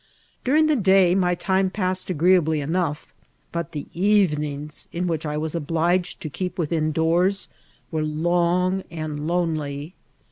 [0.43, 3.13] During the day my time passed agreeably enough;
[3.51, 7.47] but the evenings, in which I was obliged to keep within doors,
[7.91, 9.93] were long and lonely.